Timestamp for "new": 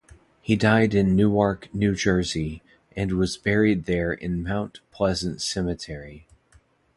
1.75-1.93